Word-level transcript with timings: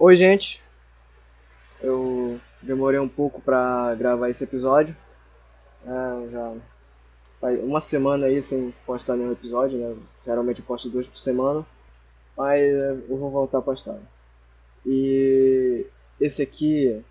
Oi, 0.00 0.14
gente. 0.14 0.62
Eu 1.82 2.40
demorei 2.62 3.00
um 3.00 3.08
pouco 3.08 3.40
para 3.40 3.96
gravar 3.96 4.30
esse 4.30 4.44
episódio. 4.44 4.96
É, 5.84 6.30
já 6.30 6.56
faz 7.40 7.64
uma 7.64 7.80
semana 7.80 8.26
aí 8.26 8.40
sem 8.40 8.72
postar 8.86 9.16
nenhum 9.16 9.32
episódio, 9.32 9.76
né? 9.76 9.96
Geralmente 10.24 10.60
eu 10.60 10.64
posto 10.64 10.88
dois 10.88 11.08
por 11.08 11.18
semana, 11.18 11.66
mas 12.36 12.62
eu 13.08 13.16
vou 13.16 13.28
voltar 13.28 13.58
a 13.58 13.62
postar. 13.62 13.98
E 14.86 15.84
esse 16.20 16.42
aqui 16.44 17.04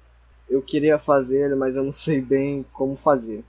eu 0.50 0.62
queria 0.62 0.98
fazer, 0.98 1.54
mas 1.58 1.76
eu 1.76 1.84
não 1.84 1.92
sei 1.92 2.22
bem 2.22 2.66
como 2.72 2.96
fazer. 2.96 3.44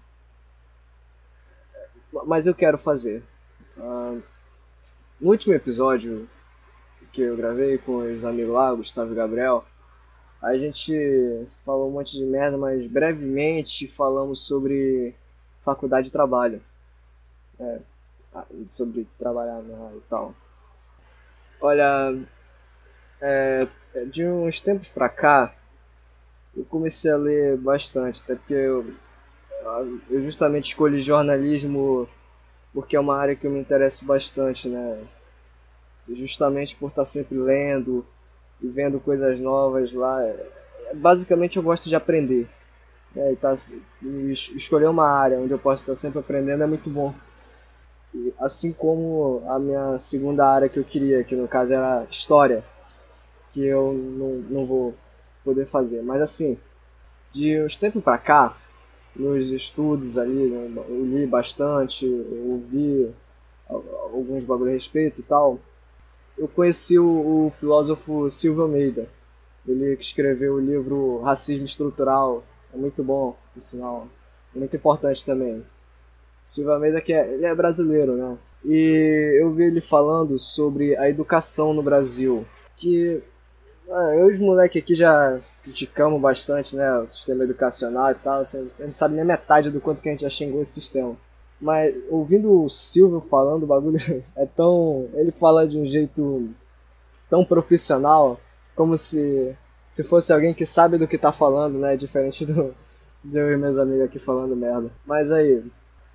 Mas 2.27 2.48
eu 2.48 2.55
quero 2.57 2.77
fazer. 2.77 3.23
Uh, 3.77 4.20
no 5.20 5.30
último 5.30 5.55
episódio 5.55 6.29
que 7.19 7.23
eu 7.23 7.37
gravei 7.37 7.79
com 7.79 7.96
os 7.96 8.25
amigos 8.25 8.55
lá, 8.55 8.73
Gustavo 8.73 9.12
e 9.12 9.16
Gabriel, 9.16 9.64
a 10.41 10.57
gente 10.57 11.49
falou 11.64 11.89
um 11.89 11.90
monte 11.90 12.17
de 12.17 12.25
merda, 12.25 12.57
mas 12.57 12.86
brevemente 12.86 13.89
falamos 13.89 14.46
sobre 14.46 15.17
faculdade 15.64 16.09
e 16.09 16.12
trabalho. 16.12 16.62
É, 17.59 17.81
sobre 18.68 19.04
trabalhar 19.18 19.61
né, 19.62 19.95
e 19.96 20.00
tal. 20.09 20.32
Olha, 21.61 22.17
é, 23.21 23.67
de 24.12 24.25
uns 24.25 24.61
tempos 24.61 24.87
pra 24.87 25.09
cá, 25.09 25.53
eu 26.57 26.64
comecei 26.67 27.11
a 27.11 27.17
ler 27.17 27.57
bastante, 27.57 28.23
até 28.23 28.37
porque 28.37 28.54
eu, 28.54 28.95
eu 30.09 30.23
justamente 30.23 30.68
escolhi 30.68 31.00
jornalismo 31.00 32.09
porque 32.73 32.95
é 32.95 33.00
uma 33.00 33.17
área 33.17 33.34
que 33.34 33.45
eu 33.45 33.50
me 33.50 33.59
interesso 33.59 34.05
bastante, 34.05 34.69
né? 34.69 35.05
Justamente 36.08 36.75
por 36.77 36.89
estar 36.89 37.05
sempre 37.05 37.36
lendo 37.36 38.05
e 38.61 38.67
vendo 38.67 38.98
coisas 38.98 39.39
novas 39.39 39.92
lá. 39.92 40.20
Basicamente 40.94 41.56
eu 41.56 41.62
gosto 41.62 41.89
de 41.89 41.97
aprender. 41.97 42.48
Né? 43.14 43.33
E 43.33 43.37
tá, 43.37 43.55
e 44.03 44.33
escolher 44.33 44.86
uma 44.86 45.09
área 45.09 45.39
onde 45.39 45.53
eu 45.53 45.59
posso 45.59 45.83
estar 45.83 45.95
sempre 45.95 46.20
aprendendo 46.20 46.62
é 46.62 46.67
muito 46.67 46.89
bom. 46.89 47.14
E, 48.14 48.33
assim 48.41 48.73
como 48.73 49.42
a 49.47 49.59
minha 49.59 49.98
segunda 49.98 50.47
área 50.47 50.69
que 50.69 50.79
eu 50.79 50.84
queria, 50.84 51.23
que 51.25 51.36
no 51.36 51.47
caso 51.47 51.75
era 51.75 52.06
História, 52.11 52.64
que 53.53 53.64
eu 53.64 53.92
não, 53.92 54.31
não 54.51 54.67
vou 54.67 54.95
poder 55.45 55.67
fazer. 55.67 56.03
Mas 56.03 56.23
assim, 56.23 56.59
de 57.33 57.61
uns 57.61 57.77
tempos 57.77 58.03
para 58.03 58.19
cá, 58.19 58.56
nos 59.14 59.51
estudos 59.51 60.17
ali, 60.17 60.48
né, 60.48 60.83
eu 60.89 61.05
li 61.05 61.27
bastante, 61.27 62.06
eu 62.06 62.51
ouvi 62.51 63.12
alguns 63.69 64.45
bagulho 64.45 64.70
a 64.70 64.75
respeito 64.75 65.20
e 65.20 65.25
tal. 65.25 65.59
Eu 66.39 66.47
conheci 66.48 66.98
o, 66.98 67.06
o 67.47 67.53
filósofo 67.58 68.31
Silvio 68.31 68.62
Almeida. 68.62 69.08
Ele 69.67 69.97
que 69.97 70.05
escreveu 70.05 70.55
o 70.55 70.61
livro 70.61 71.20
Racismo 71.22 71.64
Estrutural. 71.64 72.45
É 72.72 72.77
muito 72.77 73.03
bom, 73.03 73.36
por 73.53 73.61
sinal. 73.61 74.06
É 74.55 74.58
muito 74.58 74.75
importante 74.77 75.25
também. 75.27 75.64
Silvio 76.45 76.72
Almeida 76.72 77.00
que 77.00 77.12
é, 77.12 77.34
ele 77.34 77.45
é 77.45 77.55
brasileiro, 77.55 78.12
né? 78.12 78.39
E 78.64 79.39
eu 79.41 79.53
vi 79.53 79.64
ele 79.64 79.80
falando 79.80 80.39
sobre 80.39 80.97
a 80.97 81.08
educação 81.08 81.75
no 81.75 81.83
Brasil. 81.83 82.47
Que 82.77 83.23
ah, 83.91 84.14
eu 84.14 84.30
e 84.30 84.34
os 84.34 84.41
moleques 84.41 84.83
aqui 84.83 84.95
já 84.95 85.41
criticamos 85.62 86.20
bastante 86.20 86.77
né, 86.77 86.98
o 86.98 87.08
sistema 87.08 87.45
educacional 87.45 88.11
e 88.11 88.14
tal. 88.14 88.45
Você, 88.45 88.67
não 88.80 88.92
sabe 88.92 89.14
nem 89.14 89.25
metade 89.25 89.70
do 89.70 89.80
quanto 89.80 90.00
que 90.00 90.08
a 90.08 90.12
gente 90.12 90.23
já 90.23 90.30
xingou 90.30 90.62
esse 90.62 90.73
sistema. 90.73 91.17
Mas 91.61 91.95
ouvindo 92.09 92.64
o 92.64 92.69
Silvio 92.69 93.20
falando, 93.20 93.64
o 93.64 93.67
bagulho 93.67 93.98
é 94.37 94.47
tão. 94.47 95.09
Ele 95.14 95.33
fala 95.33 95.67
de 95.67 95.78
um 95.78 95.87
jeito 95.87 96.48
tão 97.28 97.45
profissional, 97.45 98.41
como 98.75 98.97
se, 98.97 99.55
se 99.89 100.05
fosse 100.05 100.33
alguém 100.33 100.55
que 100.55 100.64
sabe 100.64 100.98
do 100.98 101.09
que 101.09 101.19
tá 101.19 101.33
falando, 101.33 101.79
né? 101.79 101.97
Diferente 101.97 102.47
do, 102.47 102.75
de 103.25 103.39
eu 103.39 103.53
e 103.53 103.56
meus 103.56 103.77
amigos 103.77 104.05
aqui 104.05 104.19
falando 104.19 104.55
merda. 104.55 104.91
Mas 105.05 105.33
aí, 105.33 105.62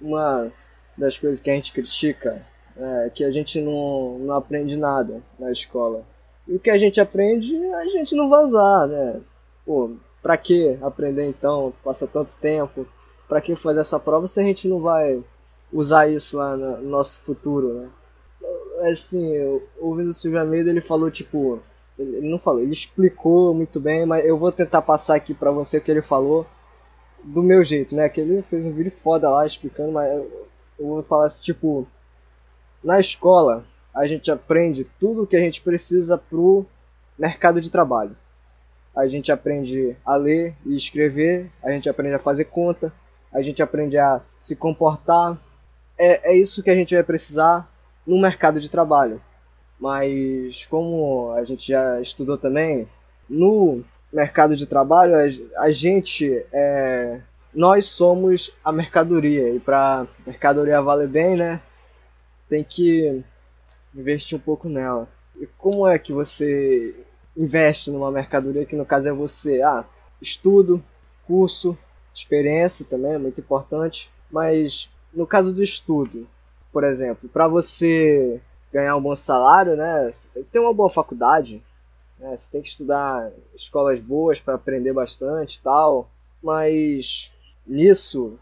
uma 0.02 0.52
das 0.98 1.18
coisas 1.18 1.40
que 1.40 1.50
a 1.50 1.56
gente 1.56 1.74
critica 1.74 2.42
é 2.76 3.12
que 3.14 3.24
a 3.24 3.32
gente 3.32 3.62
não, 3.62 4.18
não 4.20 4.36
aprende 4.36 4.78
nada 4.78 5.22
na 5.38 5.52
escola. 5.52 6.04
E 6.48 6.56
o 6.56 6.60
que 6.60 6.70
a 6.70 6.78
gente 6.78 7.00
aprende, 7.00 7.56
a 7.74 7.86
gente 7.86 8.16
não 8.16 8.30
vai 8.30 8.44
usar, 8.44 8.88
né? 8.88 9.22
Pô, 9.66 9.92
pra 10.22 10.38
que 10.38 10.78
aprender 10.82 11.26
então? 11.26 11.74
Passa 11.84 12.08
tanto 12.08 12.34
tempo. 12.42 12.88
Pra 13.28 13.42
que 13.42 13.56
fazer 13.56 13.80
essa 13.80 14.00
prova 14.00 14.28
se 14.28 14.40
a 14.40 14.44
gente 14.44 14.68
não 14.68 14.80
vai 14.80 15.24
usar 15.74 16.08
isso 16.08 16.38
lá 16.38 16.56
no 16.56 16.82
nosso 16.82 17.22
futuro, 17.24 17.74
né? 17.74 17.90
Assim, 18.90 19.34
ouvindo 19.80 20.10
o 20.10 20.14
Silvio 20.14 20.40
Almeida, 20.40 20.70
ele 20.70 20.82
falou 20.82 21.10
tipo. 21.10 21.60
Ele 21.98 22.28
não 22.28 22.40
falou, 22.40 22.62
ele 22.62 22.72
explicou 22.72 23.54
muito 23.54 23.80
bem, 23.80 24.06
mas 24.06 24.26
eu 24.26 24.38
vou 24.38 24.52
tentar 24.52 24.82
passar 24.82 25.16
aqui 25.16 25.34
pra 25.34 25.52
você 25.52 25.78
o 25.78 25.82
que 25.82 25.92
ele 25.92 26.02
falou 26.02 26.46
do 27.24 27.44
meu 27.44 27.64
jeito, 27.64 27.96
né? 27.96 28.10
Que 28.10 28.22
ele 28.22 28.42
fez 28.44 28.66
um 28.66 28.72
vídeo 28.72 28.92
foda 29.04 29.30
lá 29.30 29.46
explicando, 29.46 29.92
mas 29.92 30.12
eu 30.12 30.88
vou 30.88 31.04
falar 31.04 31.28
assim, 31.28 31.44
tipo. 31.44 31.88
Na 32.84 33.00
escola, 33.00 33.64
a 33.94 34.06
gente 34.08 34.30
aprende 34.30 34.86
tudo 35.00 35.24
o 35.24 35.28
que 35.28 35.38
a 35.38 35.40
gente 35.40 35.62
precisa 35.62 36.18
pro 36.18 36.66
mercado 37.18 37.62
de 37.62 37.70
trabalho. 37.70 38.16
A 38.96 39.08
gente 39.08 39.32
aprende 39.32 39.96
a 40.06 40.16
ler 40.16 40.56
e 40.66 40.76
escrever, 40.76 41.50
a 41.64 41.72
gente 41.72 41.90
aprende 41.90 42.16
a 42.16 42.20
fazer 42.20 42.46
conta, 42.46 42.92
a 43.32 43.42
gente 43.42 43.64
aprende 43.64 43.98
a 43.98 44.22
se 44.38 44.56
comportar. 44.56 45.38
É, 45.98 46.34
é 46.34 46.38
isso 46.38 46.64
que 46.64 46.70
a 46.70 46.76
gente 46.76 46.94
vai 46.94 47.04
precisar 47.04 47.70
no 48.06 48.20
mercado 48.22 48.60
de 48.60 48.70
trabalho. 48.70 49.22
Mas 49.80 50.66
como 50.68 51.32
a 51.32 51.44
gente 51.44 51.68
já 51.68 52.00
estudou 52.02 52.38
também, 52.38 52.88
no 53.30 53.84
mercado 54.12 54.56
de 54.56 54.68
trabalho 54.68 55.16
a, 55.58 55.72
gente 55.72 56.46
é, 56.54 57.20
nós 57.54 57.86
somos 57.86 58.52
a 58.64 58.72
mercadoria 58.72 59.50
e 59.50 59.60
para 59.60 60.08
mercadoria 60.26 60.82
valer 60.82 61.08
bem, 61.08 61.36
né? 61.36 61.62
Tem 62.48 62.64
que 62.64 63.24
investir 63.96 64.38
um 64.38 64.42
pouco 64.42 64.70
nela. 64.70 65.08
E 65.40 65.48
como 65.58 65.88
é 65.88 65.98
que 65.98 66.14
você 66.14 66.96
investe 67.36 67.90
numa 67.90 68.12
mercadoria 68.12 68.66
que 68.66 68.76
no 68.76 68.86
caso 68.86 69.10
é 69.10 69.12
você? 69.12 69.62
Ah, 69.62 69.84
estudo, 70.22 70.84
curso, 71.26 71.78
experiência 72.14 72.86
também 72.86 73.14
é 73.14 73.18
muito 73.18 73.40
importante, 73.40 74.10
mas 74.32 74.90
no 75.14 75.28
caso 75.28 75.54
do 75.54 75.64
estudo, 75.64 76.28
por 76.72 76.84
exemplo, 76.84 77.30
para 77.30 77.48
você 77.48 78.42
ganhar 78.72 78.96
um 78.96 79.02
bom 79.02 79.16
salário, 79.16 79.76
né, 79.76 80.12
ter 80.52 80.60
uma 80.60 80.74
boa 80.74 80.90
faculdade, 80.90 81.62
né, 82.20 82.36
você 82.36 82.50
tem 82.52 82.62
que 82.62 82.70
estudar 82.70 83.32
escolas 83.56 84.00
boas 84.00 84.40
para 84.40 84.56
aprender 84.56 84.94
bastante, 84.94 85.62
tal, 85.62 86.10
mas 86.42 87.32
nisso 87.66 88.38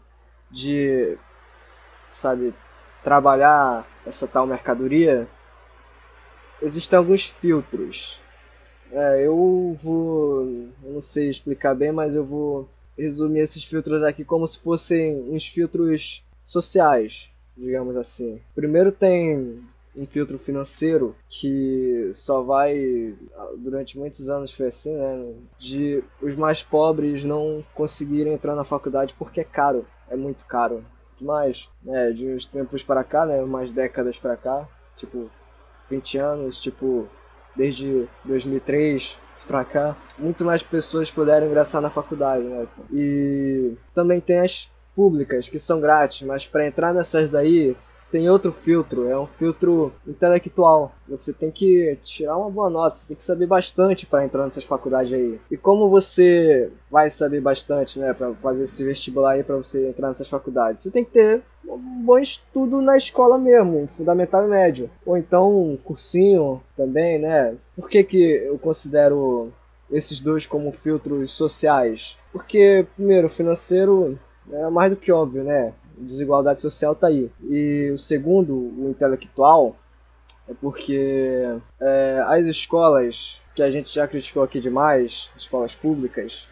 de 0.50 1.16
sabe 2.10 2.54
trabalhar 3.02 3.86
essa 4.06 4.26
tal 4.26 4.46
mercadoria 4.46 5.26
existem 6.60 6.96
alguns 6.96 7.26
filtros. 7.26 8.20
É, 8.90 9.26
eu 9.26 9.76
vou. 9.82 10.42
Eu 10.84 10.92
não 10.92 11.00
sei 11.00 11.30
explicar 11.30 11.74
bem, 11.74 11.90
mas 11.90 12.14
eu 12.14 12.24
vou 12.24 12.68
resumir 12.96 13.40
esses 13.40 13.64
filtros 13.64 14.02
aqui 14.02 14.24
como 14.24 14.46
se 14.46 14.58
fossem 14.58 15.16
uns 15.30 15.46
filtros 15.46 16.22
sociais, 16.44 17.30
digamos 17.56 17.96
assim. 17.96 18.40
Primeiro 18.54 18.92
tem 18.92 19.62
um 19.94 20.06
filtro 20.06 20.38
financeiro 20.38 21.14
que 21.28 22.10
só 22.14 22.42
vai 22.42 23.14
durante 23.58 23.98
muitos 23.98 24.28
anos 24.28 24.50
foi 24.50 24.68
assim, 24.68 24.94
né, 24.94 25.34
de 25.58 26.02
os 26.20 26.34
mais 26.34 26.62
pobres 26.62 27.24
não 27.24 27.62
conseguirem 27.74 28.32
entrar 28.32 28.54
na 28.54 28.64
faculdade 28.64 29.14
porque 29.18 29.40
é 29.40 29.44
caro, 29.44 29.86
é 30.08 30.16
muito 30.16 30.46
caro 30.46 30.82
demais, 31.18 31.68
né, 31.82 32.10
de 32.10 32.26
uns 32.26 32.46
tempos 32.46 32.82
para 32.82 33.04
cá, 33.04 33.26
né, 33.26 33.42
umas 33.42 33.70
décadas 33.70 34.16
para 34.18 34.36
cá, 34.36 34.66
tipo 34.96 35.30
20 35.90 36.18
anos, 36.18 36.58
tipo, 36.58 37.06
desde 37.54 38.08
2003 38.24 39.16
pra 39.46 39.64
cá, 39.64 39.96
muito 40.18 40.44
mais 40.44 40.62
pessoas 40.62 41.10
puderam 41.10 41.46
ingressar 41.46 41.82
na 41.82 41.90
faculdade, 41.90 42.44
né? 42.44 42.66
E 42.92 43.72
também 43.94 44.20
tem 44.20 44.38
as 44.38 44.70
públicas, 44.94 45.48
que 45.48 45.58
são 45.58 45.80
grátis, 45.80 46.22
mas 46.22 46.46
para 46.46 46.66
entrar 46.66 46.92
nessas 46.92 47.28
daí, 47.28 47.76
tem 48.12 48.28
outro 48.28 48.52
filtro, 48.52 49.08
é 49.08 49.18
um 49.18 49.26
filtro 49.26 49.90
intelectual. 50.06 50.92
Você 51.08 51.32
tem 51.32 51.50
que 51.50 51.98
tirar 52.04 52.36
uma 52.36 52.50
boa 52.50 52.68
nota, 52.68 52.96
você 52.96 53.06
tem 53.06 53.16
que 53.16 53.24
saber 53.24 53.46
bastante 53.46 54.04
para 54.04 54.24
entrar 54.24 54.44
nessas 54.44 54.64
faculdades 54.64 55.14
aí. 55.14 55.40
E 55.50 55.56
como 55.56 55.88
você 55.88 56.70
vai 56.90 57.08
saber 57.08 57.40
bastante, 57.40 57.98
né, 57.98 58.12
para 58.12 58.34
fazer 58.34 58.64
esse 58.64 58.84
vestibular 58.84 59.32
aí 59.32 59.42
para 59.42 59.56
você 59.56 59.88
entrar 59.88 60.08
nessas 60.08 60.28
faculdades? 60.28 60.82
Você 60.82 60.90
tem 60.90 61.04
que 61.04 61.12
ter 61.12 61.42
um 61.66 62.04
bom 62.04 62.18
estudo 62.18 62.82
na 62.82 62.98
escola 62.98 63.38
mesmo, 63.38 63.88
fundamental 63.96 64.44
e 64.44 64.48
médio. 64.48 64.90
Ou 65.06 65.16
então 65.16 65.72
um 65.72 65.76
cursinho 65.78 66.62
também, 66.76 67.18
né? 67.18 67.56
Por 67.74 67.88
que 67.88 68.04
que 68.04 68.22
eu 68.22 68.58
considero 68.58 69.50
esses 69.90 70.20
dois 70.20 70.46
como 70.46 70.70
filtros 70.70 71.32
sociais? 71.32 72.18
Porque, 72.30 72.86
primeiro, 72.94 73.30
financeiro 73.30 74.18
é 74.52 74.70
mais 74.70 74.90
do 74.90 74.96
que 74.96 75.10
óbvio, 75.10 75.44
né? 75.44 75.72
desigualdade 75.96 76.60
social 76.60 76.94
tá 76.94 77.08
aí. 77.08 77.30
E 77.42 77.90
o 77.94 77.98
segundo, 77.98 78.54
o 78.54 78.88
intelectual, 78.90 79.76
é 80.48 80.54
porque 80.60 81.42
é, 81.80 82.22
as 82.26 82.46
escolas 82.46 83.40
que 83.54 83.62
a 83.62 83.70
gente 83.70 83.94
já 83.94 84.06
criticou 84.08 84.42
aqui 84.42 84.60
demais, 84.60 85.30
escolas 85.36 85.74
públicas, 85.74 86.48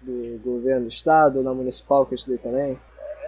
do 0.00 0.38
governo 0.44 0.82
do 0.82 0.88
estado, 0.88 1.42
na 1.42 1.54
municipal 1.54 2.04
que 2.04 2.12
eu 2.12 2.16
estudei 2.16 2.38
também, 2.38 2.78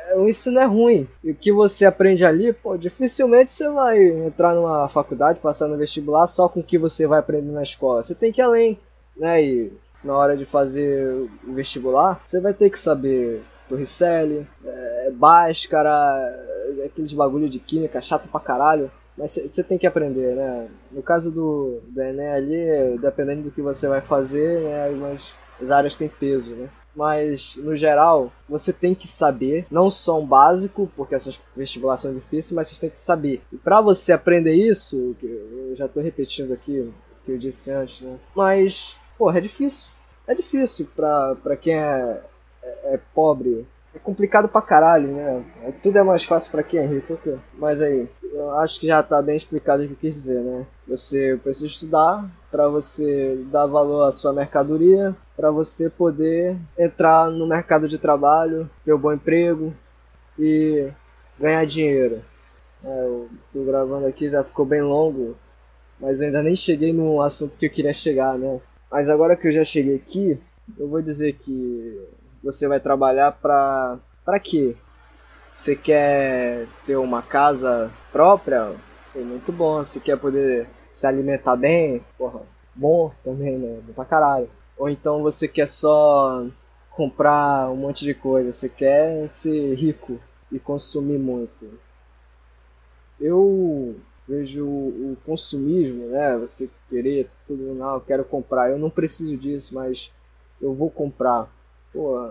é, 0.08 0.16
o 0.16 0.28
ensino 0.28 0.58
é 0.60 0.66
ruim. 0.66 1.08
E 1.24 1.30
o 1.30 1.34
que 1.34 1.50
você 1.50 1.86
aprende 1.86 2.24
ali, 2.24 2.52
pô, 2.52 2.76
dificilmente 2.76 3.50
você 3.50 3.68
vai 3.68 3.98
entrar 3.98 4.54
numa 4.54 4.88
faculdade, 4.88 5.40
passar 5.40 5.66
no 5.66 5.76
vestibular 5.76 6.26
só 6.26 6.48
com 6.48 6.60
o 6.60 6.64
que 6.64 6.78
você 6.78 7.06
vai 7.06 7.18
aprender 7.18 7.50
na 7.50 7.62
escola. 7.62 8.02
Você 8.02 8.14
tem 8.14 8.30
que 8.30 8.40
ir 8.40 8.44
além, 8.44 8.78
né? 9.16 9.42
E 9.42 9.72
na 10.04 10.16
hora 10.16 10.36
de 10.36 10.44
fazer 10.44 11.28
o 11.44 11.54
vestibular, 11.54 12.20
você 12.24 12.38
vai 12.38 12.52
ter 12.52 12.70
que 12.70 12.78
saber 12.78 13.42
Torricelli, 13.68 14.46
é, 14.64 15.10
Bhaskara, 15.12 15.92
aqueles 16.84 17.12
bagulho 17.12 17.48
de 17.48 17.58
química 17.58 18.00
chato 18.00 18.28
pra 18.28 18.40
caralho. 18.40 18.90
Mas 19.16 19.32
você 19.32 19.62
tem 19.62 19.78
que 19.78 19.86
aprender, 19.86 20.34
né? 20.36 20.68
No 20.92 21.02
caso 21.02 21.30
do, 21.30 21.80
do 21.88 22.02
Enem 22.02 22.28
ali, 22.28 22.98
dependendo 22.98 23.42
do 23.42 23.50
que 23.50 23.62
você 23.62 23.88
vai 23.88 24.02
fazer, 24.02 24.60
né, 24.60 24.90
mas 24.90 25.32
as 25.60 25.70
áreas 25.70 25.96
têm 25.96 26.08
peso, 26.08 26.54
né? 26.54 26.68
Mas, 26.94 27.56
no 27.56 27.76
geral, 27.76 28.32
você 28.48 28.72
tem 28.72 28.94
que 28.94 29.06
saber, 29.06 29.66
não 29.70 29.90
só 29.90 30.18
um 30.18 30.26
básico, 30.26 30.90
porque 30.96 31.14
essas 31.14 31.38
vestibulações 31.54 32.14
são 32.14 32.20
difíceis, 32.20 32.52
mas 32.52 32.68
você 32.68 32.80
tem 32.80 32.90
que 32.90 32.98
saber. 32.98 33.42
E 33.52 33.56
para 33.56 33.82
você 33.82 34.12
aprender 34.12 34.54
isso, 34.54 35.14
eu 35.22 35.76
já 35.76 35.86
tô 35.86 36.00
repetindo 36.00 36.52
aqui 36.52 36.78
o 36.80 36.94
que 37.24 37.32
eu 37.32 37.38
disse 37.38 37.70
antes, 37.70 38.00
né? 38.00 38.16
Mas, 38.34 38.96
porra, 39.18 39.38
é 39.38 39.42
difícil. 39.42 39.90
É 40.26 40.34
difícil 40.34 40.88
pra, 40.96 41.36
pra 41.36 41.56
quem 41.56 41.74
é, 41.74 42.22
é, 42.66 42.94
é 42.94 43.00
pobre 43.14 43.66
é 43.96 43.98
complicado 43.98 44.46
pra 44.46 44.60
caralho, 44.60 45.08
né? 45.08 45.42
Tudo 45.82 45.98
é 45.98 46.02
mais 46.02 46.22
fácil 46.22 46.52
para 46.52 46.62
quem 46.62 46.80
é 46.80 46.86
rico. 46.86 47.18
Mas 47.54 47.80
aí, 47.80 48.06
eu 48.22 48.50
acho 48.58 48.78
que 48.78 48.86
já 48.86 49.02
tá 49.02 49.22
bem 49.22 49.36
explicado 49.36 49.82
o 49.82 49.86
que 49.86 49.92
eu 49.94 49.96
quis 49.96 50.14
dizer, 50.14 50.40
né? 50.40 50.66
Você 50.86 51.40
precisa 51.42 51.66
estudar 51.66 52.28
para 52.50 52.68
você 52.68 53.42
dar 53.50 53.64
valor 53.64 54.06
à 54.06 54.12
sua 54.12 54.34
mercadoria, 54.34 55.16
para 55.34 55.50
você 55.50 55.88
poder 55.88 56.58
entrar 56.78 57.30
no 57.30 57.46
mercado 57.46 57.88
de 57.88 57.96
trabalho, 57.96 58.68
ter 58.84 58.92
um 58.92 58.98
bom 58.98 59.14
emprego 59.14 59.72
e 60.38 60.90
ganhar 61.40 61.64
dinheiro. 61.64 62.20
É, 62.84 63.06
eu 63.06 63.30
tô 63.50 63.64
gravando 63.64 64.06
aqui, 64.06 64.28
já 64.28 64.44
ficou 64.44 64.66
bem 64.66 64.82
longo, 64.82 65.34
mas 65.98 66.20
ainda 66.20 66.42
nem 66.42 66.54
cheguei 66.54 66.92
no 66.92 67.22
assunto 67.22 67.56
que 67.56 67.64
eu 67.64 67.70
queria 67.70 67.94
chegar, 67.94 68.36
né? 68.36 68.60
Mas 68.90 69.08
agora 69.08 69.36
que 69.36 69.48
eu 69.48 69.52
já 69.52 69.64
cheguei 69.64 69.96
aqui, 69.96 70.38
eu 70.78 70.86
vou 70.86 71.00
dizer 71.00 71.32
que 71.32 71.98
você 72.42 72.68
vai 72.68 72.80
trabalhar 72.80 73.32
para 73.32 73.98
para 74.24 74.40
quê? 74.40 74.76
Você 75.54 75.74
quer 75.74 76.66
ter 76.84 76.96
uma 76.96 77.22
casa 77.22 77.90
própria? 78.12 78.74
É 79.14 79.20
muito 79.20 79.52
bom. 79.52 79.78
Você 79.78 79.98
quer 79.98 80.18
poder 80.18 80.68
se 80.92 81.06
alimentar 81.06 81.56
bem? 81.56 82.04
Porra, 82.18 82.42
bom 82.74 83.10
também, 83.24 83.56
né? 83.56 83.80
Bom 83.86 83.92
pra 83.94 84.04
caralho. 84.04 84.50
Ou 84.76 84.88
então 84.88 85.22
você 85.22 85.48
quer 85.48 85.66
só 85.66 86.44
comprar 86.90 87.70
um 87.70 87.76
monte 87.76 88.04
de 88.04 88.12
coisa. 88.12 88.52
Você 88.52 88.68
quer 88.68 89.28
ser 89.28 89.74
rico 89.74 90.20
e 90.52 90.58
consumir 90.58 91.18
muito. 91.18 91.78
Eu 93.18 93.96
vejo 94.28 94.66
o 94.66 95.16
consumismo, 95.24 96.08
né? 96.08 96.36
Você 96.38 96.68
querer 96.90 97.30
tudo, 97.46 97.74
não, 97.74 97.94
eu 97.94 98.00
quero 98.00 98.24
comprar. 98.24 98.70
Eu 98.70 98.78
não 98.78 98.90
preciso 98.90 99.36
disso, 99.36 99.74
mas 99.74 100.12
eu 100.60 100.74
vou 100.74 100.90
comprar 100.90 101.48
pô, 101.92 102.30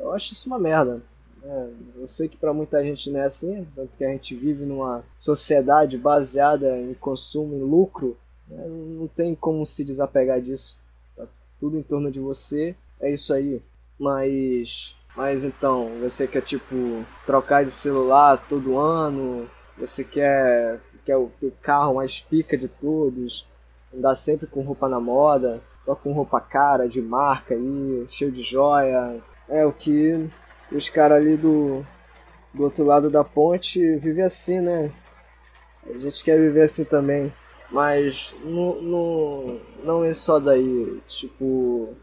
eu 0.00 0.12
acho 0.12 0.32
isso 0.32 0.48
uma 0.48 0.58
merda. 0.58 1.00
É, 1.44 1.68
eu 1.96 2.06
sei 2.06 2.28
que 2.28 2.36
para 2.36 2.52
muita 2.52 2.82
gente 2.84 3.10
não 3.10 3.20
é 3.20 3.24
assim, 3.24 3.66
tanto 3.74 3.90
que 3.96 4.04
a 4.04 4.08
gente 4.08 4.34
vive 4.34 4.64
numa 4.64 5.02
sociedade 5.18 5.98
baseada 5.98 6.78
em 6.78 6.94
consumo, 6.94 7.56
em 7.56 7.60
lucro, 7.60 8.16
né? 8.46 8.64
não 8.68 9.08
tem 9.08 9.34
como 9.34 9.66
se 9.66 9.84
desapegar 9.84 10.40
disso. 10.40 10.78
Tá 11.16 11.26
tudo 11.58 11.76
em 11.76 11.82
torno 11.82 12.12
de 12.12 12.20
você, 12.20 12.76
é 13.00 13.12
isso 13.12 13.34
aí. 13.34 13.60
Mas, 13.98 14.96
mas 15.16 15.42
então, 15.42 15.90
você 16.00 16.28
quer 16.28 16.42
tipo 16.42 17.04
trocar 17.26 17.64
de 17.64 17.72
celular 17.72 18.46
todo 18.48 18.78
ano, 18.78 19.48
você 19.76 20.04
quer, 20.04 20.80
quer 21.04 21.16
o, 21.16 21.30
o 21.42 21.52
carro 21.60 21.94
mais 21.94 22.20
pica 22.20 22.56
de 22.56 22.68
todos, 22.68 23.46
andar 23.92 24.14
sempre 24.14 24.46
com 24.46 24.62
roupa 24.62 24.88
na 24.88 25.00
moda, 25.00 25.60
só 25.84 25.94
com 25.94 26.12
roupa 26.12 26.40
cara, 26.40 26.88
de 26.88 27.00
marca 27.00 27.54
aí, 27.54 28.06
cheio 28.08 28.30
de 28.30 28.42
joia. 28.42 29.20
É 29.48 29.64
o 29.66 29.72
que 29.72 30.28
os 30.70 30.88
caras 30.88 31.18
ali 31.18 31.36
do, 31.36 31.84
do 32.54 32.64
outro 32.64 32.84
lado 32.84 33.10
da 33.10 33.24
ponte 33.24 33.96
vivem 33.96 34.24
assim, 34.24 34.60
né? 34.60 34.90
A 35.86 35.98
gente 35.98 36.22
quer 36.22 36.38
viver 36.38 36.62
assim 36.62 36.84
também. 36.84 37.32
Mas 37.70 38.34
no, 38.44 38.82
no, 38.82 39.60
não 39.82 40.04
é 40.04 40.12
só 40.12 40.38
daí. 40.38 41.00
Tipo, 41.08 41.94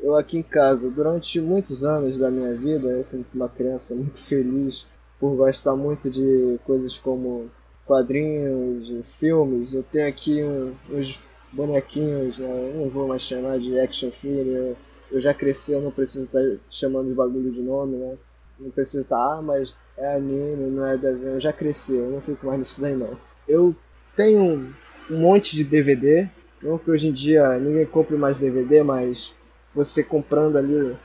eu 0.00 0.16
aqui 0.16 0.38
em 0.38 0.42
casa, 0.42 0.90
durante 0.90 1.40
muitos 1.40 1.84
anos 1.84 2.18
da 2.18 2.30
minha 2.30 2.54
vida, 2.54 2.88
eu 2.88 3.04
fui 3.04 3.24
uma 3.34 3.48
criança 3.48 3.94
muito 3.94 4.20
feliz 4.20 4.86
por 5.20 5.36
gostar 5.36 5.76
muito 5.76 6.10
de 6.10 6.58
coisas 6.64 6.98
como 6.98 7.48
quadrinhos, 7.86 9.06
filmes. 9.18 9.74
Eu 9.74 9.84
tenho 9.84 10.08
aqui 10.08 10.42
um, 10.42 10.74
uns 10.90 11.20
bonequinhos, 11.52 12.38
né? 12.38 12.48
eu 12.48 12.80
não 12.80 12.88
vou 12.88 13.08
mais 13.08 13.22
chamar 13.22 13.58
de 13.58 13.78
action 13.78 14.10
figure, 14.10 14.74
eu 15.10 15.20
já 15.20 15.34
cresci, 15.34 15.72
eu 15.72 15.80
não 15.80 15.90
preciso 15.90 16.24
estar 16.24 16.40
tá 16.40 16.56
chamando 16.70 17.08
de 17.08 17.14
bagulho 17.14 17.50
de 17.50 17.60
nome, 17.60 17.96
né? 17.96 18.16
Não 18.58 18.70
preciso 18.70 19.02
estar, 19.02 19.16
tá, 19.16 19.34
ah, 19.34 19.42
mas 19.42 19.74
é 19.96 20.14
anime, 20.14 20.70
não 20.70 20.86
é 20.86 20.96
desenho, 20.96 21.34
eu 21.34 21.40
já 21.40 21.52
cresci, 21.52 21.94
eu 21.94 22.10
não 22.10 22.20
fico 22.20 22.46
mais 22.46 22.58
nisso 22.58 22.80
daí 22.80 22.96
não. 22.96 23.16
Eu 23.46 23.74
tenho 24.16 24.72
um 25.10 25.18
monte 25.18 25.54
de 25.54 25.64
DVD, 25.64 26.28
não 26.62 26.78
que 26.78 26.90
hoje 26.90 27.08
em 27.08 27.12
dia 27.12 27.58
ninguém 27.58 27.84
compre 27.84 28.16
mais 28.16 28.38
DVD, 28.38 28.82
mas 28.82 29.34
você 29.74 30.02
comprando 30.02 30.56
ali 30.56 30.96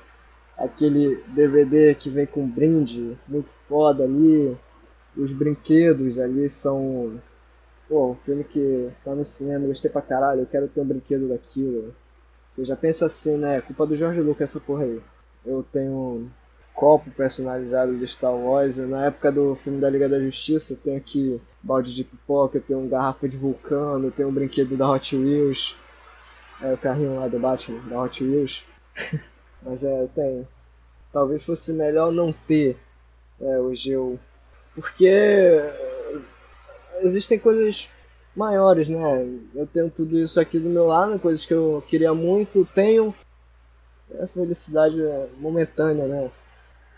aquele 0.58 1.22
DVD 1.28 1.94
que 1.96 2.10
vem 2.10 2.26
com 2.26 2.48
brinde 2.48 3.18
muito 3.28 3.52
foda 3.68 4.04
ali, 4.04 4.56
os 5.16 5.32
brinquedos 5.32 6.20
ali 6.20 6.50
são 6.50 7.20
pô, 7.88 8.12
um 8.12 8.16
filme 8.16 8.44
que 8.44 8.90
tá 9.04 9.14
no 9.16 9.24
cinema, 9.24 9.68
gostei 9.68 9.90
pra 9.90 10.02
caralho, 10.02 10.42
eu 10.42 10.46
quero 10.46 10.68
ter 10.68 10.82
um 10.82 10.86
brinquedo 10.86 11.30
daquilo. 11.30 11.94
Você 12.54 12.66
já 12.66 12.76
pensa 12.76 13.06
assim, 13.06 13.38
né? 13.38 13.62
Culpa 13.62 13.86
do 13.86 13.96
George 13.96 14.20
Lucas 14.22 14.50
essa 14.50 14.60
porra 14.60 14.84
aí. 14.84 15.02
Eu 15.46 15.64
tenho 15.72 15.92
um 15.92 16.30
copo 16.74 17.10
personalizado 17.12 17.96
de 17.98 18.08
Star 18.08 18.34
Wars. 18.34 18.78
Na 18.78 19.06
época 19.06 19.32
do 19.32 19.56
filme 19.64 19.80
da 19.80 19.90
Liga 19.90 20.10
da 20.10 20.20
Justiça, 20.20 20.74
eu 20.74 20.78
tenho 20.78 20.98
aqui 20.98 21.42
balde 21.62 21.94
de 21.94 22.04
pipoca, 22.04 22.58
eu 22.58 22.62
tenho 22.62 22.80
um 22.80 22.90
garrafa 22.90 23.28
de 23.30 23.38
vulcano, 23.38 24.08
eu 24.08 24.12
tenho 24.12 24.30
um 24.30 24.34
brinquedo 24.34 24.76
da 24.76 24.90
Hot 24.90 25.16
Wheels. 25.16 25.76
É 26.62 26.74
o 26.74 26.78
carrinho 26.78 27.16
lá 27.16 27.28
do 27.28 27.40
Batman, 27.40 27.80
da 27.88 28.02
Hot 28.02 28.24
Wheels. 28.24 28.66
Mas 29.62 29.84
é, 29.84 30.02
eu 30.02 30.08
tenho. 30.08 30.48
Talvez 31.14 31.44
fosse 31.44 31.72
melhor 31.72 32.12
não 32.12 32.34
ter 32.34 32.78
é, 33.40 33.60
hoje 33.60 33.92
eu. 33.92 34.20
Porque 34.74 35.08
existem 37.02 37.40
coisas 37.40 37.90
maiores, 38.36 38.88
né? 38.88 39.40
Eu 39.56 39.66
tenho 39.66 39.90
tudo 39.90 40.20
isso 40.20 40.40
aqui 40.40 40.60
do 40.60 40.70
meu 40.70 40.86
lado, 40.86 41.20
coisas 41.20 41.46
que 41.46 41.54
eu 41.54 41.84
queria 41.88 42.14
muito, 42.14 42.68
tenho. 42.74 43.14
É 44.12 44.28
felicidade 44.28 44.96
momentânea, 45.38 46.06
né? 46.06 46.32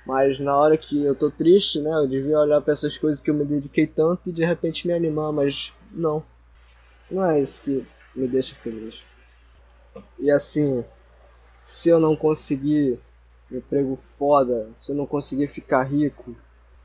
Mas 0.06 0.40
na 0.40 0.56
hora 0.56 0.78
que 0.78 1.04
eu 1.04 1.16
tô 1.16 1.32
triste, 1.32 1.80
né? 1.80 1.92
Eu 1.92 2.08
devia 2.08 2.40
olhar 2.40 2.62
para 2.62 2.74
essas 2.74 2.98
coisas 2.98 3.22
que 3.22 3.30
eu 3.30 3.34
me 3.34 3.46
dediquei 3.46 3.88
tanto 3.88 4.30
e 4.30 4.32
de 4.32 4.44
repente 4.44 4.88
me 4.88 4.94
animar, 4.94 5.32
mas 5.32 5.74
não. 5.92 6.24
Não 7.10 7.26
é 7.26 7.42
isso 7.42 7.64
que 7.64 7.86
me 8.16 8.28
deixa 8.28 8.56
feliz. 8.56 9.04
E 10.20 10.30
assim, 10.30 10.84
se 11.64 11.90
eu 11.90 12.00
não 12.00 12.16
conseguir 12.16 13.00
um 13.52 13.58
emprego 13.58 14.00
foda, 14.18 14.70
se 14.78 14.92
eu 14.92 14.96
não 14.96 15.06
conseguir 15.06 15.48
ficar 15.48 15.84
rico 15.84 16.36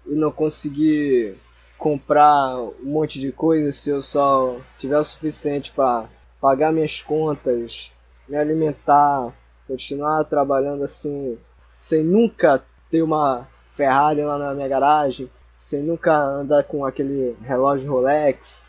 e 0.07 0.15
não 0.15 0.31
conseguir 0.31 1.37
comprar 1.79 2.57
um 2.57 2.85
monte 2.85 3.21
de 3.21 3.31
coisa 3.33 3.73
se 3.73 3.91
eu 3.91 4.01
só 4.01 4.59
tiver 4.79 4.99
o 4.99 5.05
suficiente 5.05 5.73
para 5.73 6.09
pagar 6.41 6.73
minhas 6.73 7.03
contas, 7.03 7.91
me 8.29 8.37
alimentar, 8.37 9.33
continuar 9.67 10.25
trabalhando 10.25 10.85
assim, 10.85 11.39
sem 11.77 12.03
nunca 12.03 12.63
ter 12.91 13.03
uma 13.03 13.49
Ferrari 13.77 14.23
lá 14.23 14.39
na 14.39 14.55
minha 14.55 14.69
garagem, 14.69 15.31
sem 15.57 15.83
nunca 15.83 16.15
andar 16.15 16.65
com 16.65 16.85
aquele 16.85 17.37
relógio 17.43 17.91
Rolex, 17.91 18.63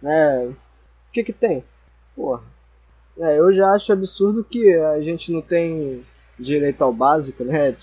né? 0.00 0.46
O 0.46 0.56
que 1.12 1.22
que 1.22 1.32
tem? 1.32 1.64
Porra. 2.14 2.42
É, 3.18 3.38
eu 3.38 3.52
já 3.52 3.72
acho 3.72 3.92
absurdo 3.92 4.42
que 4.42 4.74
a 4.74 5.00
gente 5.02 5.30
não 5.30 5.42
tem 5.42 6.04
direito 6.38 6.82
ao 6.82 6.92
básico, 6.92 7.44
né? 7.44 7.76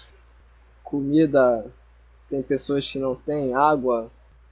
Comida, 0.84 1.66
tem 2.30 2.42
pessoas 2.42 2.90
que 2.90 2.98
não 2.98 3.16
têm 3.16 3.54
água, 3.54 4.10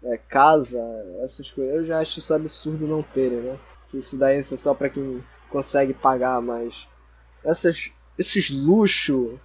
é, 0.07 0.17
casa, 0.17 0.79
essas 1.23 1.49
coisas, 1.49 1.75
eu 1.75 1.85
já 1.85 1.99
acho 1.99 2.19
isso 2.19 2.33
absurdo 2.33 2.87
não 2.87 3.03
terem, 3.03 3.39
né? 3.39 3.59
Isso 3.93 4.17
daí 4.17 4.37
é 4.37 4.41
só 4.41 4.73
para 4.73 4.89
quem 4.89 5.23
consegue 5.49 5.93
pagar, 5.93 6.41
mas 6.41 6.87
essas, 7.43 7.89
esses 8.17 8.49
luxo, 8.51 9.39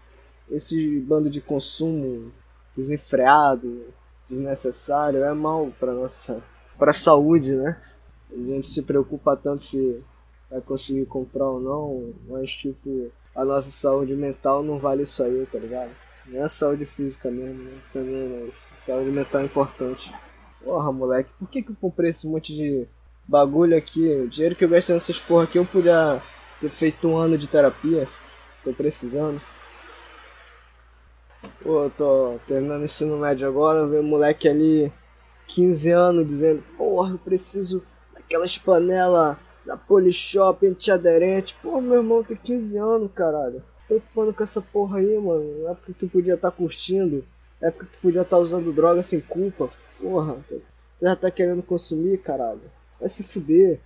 esse 0.51 1.01
bando 1.01 1.31
de 1.31 1.41
consumo 1.41 2.33
desenfreado, 2.75 3.87
desnecessário, 4.29 5.23
é 5.23 5.33
mal 5.33 5.73
para 5.79 5.93
nossa 5.93 6.43
para 6.79 6.93
saúde, 6.93 7.55
né? 7.55 7.81
A 8.33 8.37
gente 8.37 8.69
se 8.69 8.83
preocupa 8.83 9.37
tanto 9.37 9.63
se 9.63 10.03
vai 10.51 10.61
conseguir 10.61 11.07
comprar 11.07 11.47
ou 11.47 11.61
não, 11.61 12.15
mas 12.29 12.51
tipo, 12.51 13.11
a 13.35 13.45
nossa 13.45 13.71
saúde 13.71 14.15
mental 14.15 14.63
não 14.63 14.79
vale 14.79 15.03
isso 15.03 15.23
aí, 15.23 15.47
tá 15.51 15.59
ligado? 15.59 15.91
Não 16.27 16.43
é 16.43 16.49
saúde 16.49 16.85
física 16.85 17.31
mesmo, 17.31 17.63
né? 17.63 17.79
Também, 17.93 18.29
mas 18.29 18.55
saúde 18.75 19.11
mental 19.11 19.43
é 19.43 19.45
importante. 19.45 20.13
Porra, 20.65 20.93
moleque, 20.93 21.31
por 21.39 21.49
que, 21.49 21.63
que 21.63 21.71
eu 21.71 21.77
comprei 21.81 22.11
esse 22.11 22.27
monte 22.27 22.55
de 22.55 22.87
bagulho 23.27 23.77
aqui? 23.77 24.09
O 24.09 24.29
dinheiro 24.29 24.55
que 24.55 24.65
eu 24.65 24.69
gastei 24.69 24.95
nessas 24.95 25.19
porra 25.19 25.45
aqui 25.45 25.59
eu 25.59 25.67
podia 25.67 26.23
ter 26.61 26.69
feito 26.69 27.09
um 27.09 27.17
ano 27.17 27.37
de 27.37 27.49
terapia. 27.49 28.09
Tô 28.63 28.73
precisando. 28.73 29.41
Pô, 31.63 31.85
eu 31.85 31.91
tô 31.91 32.39
terminando 32.47 32.85
ensino 32.85 33.19
médio 33.19 33.47
agora, 33.47 33.87
veio 33.87 34.03
um 34.03 34.07
moleque 34.07 34.49
ali, 34.49 34.93
15 35.49 35.91
anos, 35.91 36.27
dizendo, 36.27 36.63
porra, 36.77 37.13
eu 37.13 37.19
preciso 37.19 37.83
daquelas 38.15 38.57
panelas 38.57 39.37
da 39.65 39.77
Polishop 39.77 40.65
antiaderente. 40.67 41.57
Pô, 41.61 41.81
meu 41.81 41.99
irmão 41.99 42.23
tem 42.23 42.37
15 42.37 42.79
anos, 42.79 43.11
caralho. 43.13 43.63
Preocupando 43.89 44.33
com 44.33 44.43
essa 44.43 44.61
porra 44.61 44.99
aí, 44.99 45.19
mano. 45.19 45.69
É 45.69 45.75
porque 45.75 45.93
tu 45.93 46.09
podia 46.09 46.35
estar 46.35 46.51
tá 46.51 46.57
curtindo. 46.57 47.25
É 47.61 47.71
porque 47.71 47.93
tu 47.93 48.01
podia 48.01 48.23
estar 48.23 48.37
tá 48.37 48.43
usando 48.43 48.73
droga 48.73 49.03
sem 49.03 49.21
culpa. 49.21 49.71
Porra, 50.03 50.37
tu 50.49 50.61
já 51.01 51.15
tá 51.15 51.31
querendo 51.31 51.63
consumir, 51.63 52.19
caralho. 52.19 52.61
Vai 52.99 53.09
se 53.09 53.23
fuder. 53.23 53.79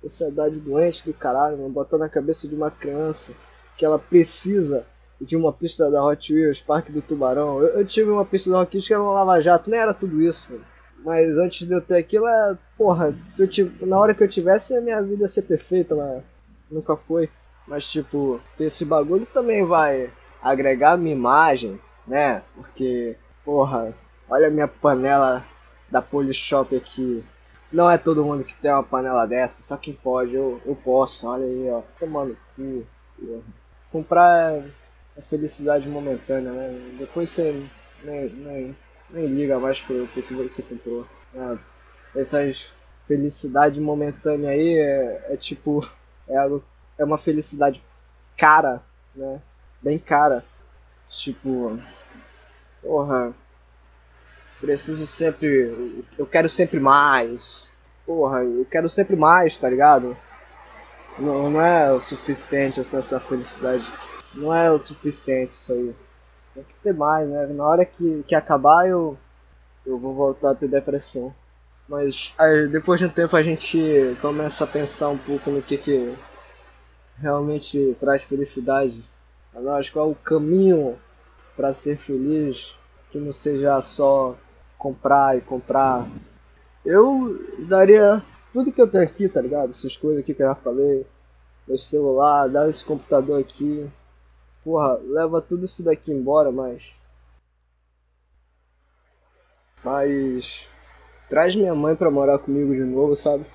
Sociedade 0.00 0.56
doente 0.60 1.04
do 1.04 1.12
caralho, 1.12 1.58
mano. 1.58 1.70
Botar 1.70 1.98
na 1.98 2.08
cabeça 2.08 2.46
de 2.46 2.54
uma 2.54 2.70
criança 2.70 3.34
que 3.76 3.84
ela 3.84 3.98
precisa 3.98 4.86
de 5.20 5.36
uma 5.36 5.52
pista 5.52 5.90
da 5.90 6.04
Hot 6.04 6.32
Wheels, 6.32 6.60
Parque 6.60 6.92
do 6.92 7.02
Tubarão. 7.02 7.60
Eu, 7.60 7.78
eu 7.78 7.86
tive 7.86 8.10
uma 8.10 8.24
pista 8.24 8.50
da 8.50 8.60
Hot 8.60 8.74
Wheels 8.74 8.86
que 8.86 8.92
era 8.92 9.02
uma 9.02 9.12
lava-jato. 9.12 9.68
Nem 9.68 9.80
era 9.80 9.92
tudo 9.92 10.22
isso, 10.22 10.52
mano. 10.52 10.64
Mas 11.04 11.36
antes 11.36 11.66
de 11.66 11.74
eu 11.74 11.80
ter 11.80 11.96
aquilo, 11.96 12.26
é. 12.26 12.56
Porra, 12.78 13.14
se 13.26 13.42
eu 13.42 13.48
tive, 13.48 13.84
na 13.84 13.98
hora 13.98 14.14
que 14.14 14.22
eu 14.22 14.28
tivesse, 14.28 14.76
a 14.76 14.80
minha 14.80 15.02
vida 15.02 15.22
ia 15.22 15.28
ser 15.28 15.42
perfeita, 15.42 15.94
mas 15.94 16.22
nunca 16.70 16.96
foi. 16.96 17.28
Mas, 17.66 17.90
tipo, 17.90 18.40
esse 18.60 18.84
bagulho 18.84 19.26
também 19.26 19.64
vai 19.64 20.10
agregar 20.42 20.92
a 20.92 20.96
minha 20.96 21.14
imagem, 21.14 21.80
né? 22.06 22.42
Porque, 22.54 23.16
porra, 23.44 23.94
olha 24.28 24.48
a 24.48 24.50
minha 24.50 24.68
panela 24.68 25.44
da 25.94 26.02
Polishop 26.02 26.74
aqui. 26.74 27.24
Não 27.72 27.88
é 27.88 27.96
todo 27.96 28.24
mundo 28.24 28.42
que 28.42 28.54
tem 28.56 28.72
uma 28.72 28.82
panela 28.82 29.26
dessa, 29.26 29.62
só 29.62 29.76
quem 29.76 29.94
pode, 29.94 30.34
eu, 30.34 30.60
eu 30.66 30.74
posso, 30.74 31.28
olha 31.28 31.44
aí, 31.44 31.70
ó. 31.70 31.82
Tomando 32.00 32.36
cu. 32.56 32.84
Comprar 33.92 34.52
é 35.16 35.22
felicidade 35.30 35.88
momentânea, 35.88 36.50
né? 36.50 36.96
Depois 36.98 37.30
você 37.30 37.64
nem, 38.02 38.28
nem 38.28 38.76
nem 39.10 39.26
liga 39.26 39.58
mais 39.60 39.80
pro, 39.80 40.08
pro 40.08 40.22
que 40.22 40.34
você 40.34 40.62
comprou. 40.62 41.06
É, 41.32 42.20
essas 42.20 42.72
felicidade 43.06 43.80
momentânea 43.80 44.50
aí 44.50 44.78
é, 44.78 45.26
é 45.30 45.36
tipo. 45.36 45.88
É, 46.28 46.34
é 46.98 47.04
uma 47.04 47.18
felicidade 47.18 47.80
cara, 48.36 48.82
né? 49.14 49.40
Bem 49.80 49.98
cara. 49.98 50.44
Tipo. 51.08 51.78
Porra. 52.82 53.32
Preciso 54.64 55.06
sempre. 55.06 56.02
Eu 56.16 56.24
quero 56.24 56.48
sempre 56.48 56.80
mais. 56.80 57.68
Porra, 58.06 58.42
eu 58.42 58.66
quero 58.70 58.88
sempre 58.88 59.14
mais, 59.14 59.58
tá 59.58 59.68
ligado? 59.68 60.16
Não, 61.18 61.50
não 61.50 61.60
é 61.60 61.92
o 61.92 62.00
suficiente 62.00 62.80
essa, 62.80 62.96
essa 62.96 63.20
felicidade. 63.20 63.86
Não 64.32 64.54
é 64.54 64.70
o 64.70 64.78
suficiente 64.78 65.52
isso 65.52 65.70
aí. 65.70 65.94
Tem 66.54 66.64
que 66.64 66.74
ter 66.82 66.94
mais, 66.94 67.28
né? 67.28 67.46
Na 67.48 67.64
hora 67.64 67.84
que, 67.84 68.24
que 68.26 68.34
acabar 68.34 68.88
eu, 68.88 69.18
eu 69.84 69.98
vou 69.98 70.14
voltar 70.14 70.52
a 70.52 70.54
ter 70.54 70.66
depressão. 70.66 71.34
Mas 71.86 72.34
aí, 72.38 72.66
depois 72.66 72.98
de 72.98 73.04
um 73.04 73.10
tempo 73.10 73.36
a 73.36 73.42
gente 73.42 74.16
começa 74.22 74.64
a 74.64 74.66
pensar 74.66 75.10
um 75.10 75.18
pouco 75.18 75.50
no 75.50 75.60
que, 75.60 75.76
que 75.76 76.14
realmente 77.18 77.94
traz 78.00 78.22
felicidade 78.22 79.04
a 79.54 79.60
nós, 79.60 79.90
qual 79.90 80.08
é 80.08 80.12
o 80.12 80.14
caminho 80.14 80.98
para 81.54 81.70
ser 81.74 81.98
feliz, 81.98 82.74
que 83.10 83.18
não 83.18 83.30
seja 83.30 83.78
só 83.82 84.34
comprar 84.84 85.34
e 85.38 85.40
comprar. 85.40 86.06
Eu 86.84 87.38
daria 87.66 88.22
tudo 88.52 88.70
que 88.70 88.82
eu 88.82 88.86
tenho 88.86 89.02
aqui, 89.02 89.26
tá 89.26 89.40
ligado? 89.40 89.70
Essas 89.70 89.96
coisas 89.96 90.20
aqui 90.20 90.34
que 90.34 90.42
eu 90.42 90.48
já 90.48 90.54
falei, 90.54 91.06
meu 91.66 91.78
celular, 91.78 92.50
dar 92.50 92.68
esse 92.68 92.84
computador 92.84 93.40
aqui, 93.40 93.90
porra, 94.62 95.00
leva 95.02 95.40
tudo 95.40 95.64
isso 95.64 95.82
daqui 95.82 96.12
embora, 96.12 96.52
mas. 96.52 96.94
Mas. 99.82 100.68
Traz 101.30 101.56
minha 101.56 101.74
mãe 101.74 101.96
pra 101.96 102.10
morar 102.10 102.38
comigo 102.38 102.74
de 102.74 102.84
novo, 102.84 103.16
sabe? 103.16 103.46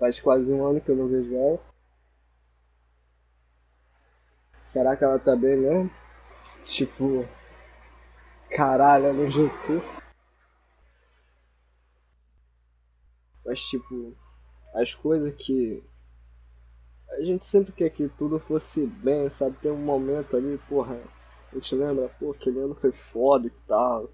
Faz 0.00 0.18
quase 0.18 0.52
um 0.52 0.66
ano 0.66 0.80
que 0.80 0.90
eu 0.90 0.96
não 0.96 1.06
vejo 1.06 1.36
ela. 1.36 1.60
Será 4.64 4.96
que 4.96 5.04
ela 5.04 5.20
tá 5.20 5.36
bem 5.36 5.56
mesmo? 5.56 5.90
Tipo. 6.64 7.24
Caralho, 8.54 9.06
ela 9.06 9.12
não 9.14 9.30
juntou. 9.30 9.82
Mas 13.44 13.60
tipo. 13.62 14.14
As 14.74 14.94
coisas 14.94 15.34
que 15.34 15.82
a 17.10 17.22
gente 17.22 17.44
sempre 17.44 17.72
quer 17.72 17.90
que 17.90 18.08
tudo 18.08 18.38
fosse 18.38 18.86
bem, 18.86 19.28
sabe? 19.28 19.56
Tem 19.58 19.70
um 19.70 19.76
momento 19.76 20.34
ali, 20.34 20.58
porra, 20.66 20.98
a 21.50 21.54
gente 21.54 21.74
lembra, 21.74 22.08
pô, 22.18 22.30
aquele 22.30 22.58
ano 22.58 22.74
foi 22.74 22.90
foda 22.90 23.46
e 23.46 23.50
tal. 23.66 24.08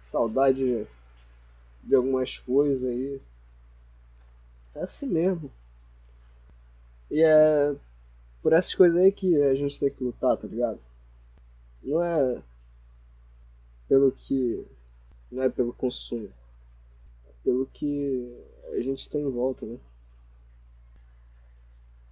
Saudade 0.00 0.86
de 1.82 1.94
algumas 1.94 2.38
coisas 2.38 2.88
aí. 2.88 3.20
É 4.76 4.82
assim 4.82 5.08
mesmo. 5.08 5.50
E 7.10 7.22
é 7.22 7.74
por 8.42 8.52
essas 8.52 8.74
coisas 8.74 9.00
aí 9.00 9.10
que 9.10 9.42
a 9.42 9.54
gente 9.54 9.80
tem 9.80 9.90
que 9.90 10.04
lutar, 10.04 10.36
tá 10.36 10.46
ligado? 10.46 10.78
Não 11.82 12.02
é 12.02 12.42
pelo 13.88 14.12
que. 14.12 14.66
Não 15.30 15.42
é 15.42 15.48
pelo 15.48 15.72
consumo. 15.72 16.30
É 17.26 17.32
pelo 17.42 17.66
que 17.66 18.44
a 18.72 18.80
gente 18.80 19.08
tem 19.08 19.22
em 19.22 19.30
volta, 19.30 19.66
né? 19.66 19.78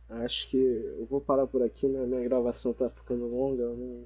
Acho 0.09 0.49
que 0.49 0.57
eu 0.57 1.07
vou 1.07 1.21
parar 1.21 1.47
por 1.47 1.63
aqui, 1.63 1.87
né? 1.89 2.05
Minha 2.05 2.23
gravação 2.23 2.75
tá 2.75 2.91
ficando 2.91 3.27
longa. 3.27 3.63
Eu 3.63 3.77
não, 3.77 4.05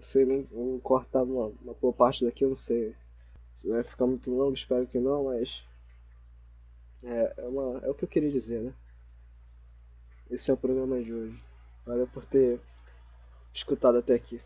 sei 0.00 0.24
nem. 0.24 0.42
Vou 0.44 0.78
cortar 0.80 1.22
uma, 1.22 1.46
uma 1.62 1.74
boa 1.74 1.92
parte 1.92 2.24
daqui, 2.24 2.44
eu 2.44 2.50
não 2.50 2.56
sei 2.56 2.94
se 3.54 3.68
vai 3.68 3.82
ficar 3.82 4.06
muito 4.06 4.30
longo, 4.30 4.54
espero 4.54 4.86
que 4.86 4.98
não, 4.98 5.24
mas. 5.24 5.64
É, 7.02 7.34
é, 7.38 7.42
uma, 7.42 7.78
é 7.84 7.90
o 7.90 7.94
que 7.94 8.04
eu 8.04 8.08
queria 8.08 8.30
dizer, 8.30 8.60
né? 8.60 8.74
Esse 10.30 10.50
é 10.50 10.54
o 10.54 10.56
programa 10.56 11.02
de 11.02 11.12
hoje. 11.12 11.42
Valeu 11.86 12.06
por 12.08 12.24
ter 12.26 12.60
escutado 13.54 13.98
até 13.98 14.14
aqui. 14.14 14.40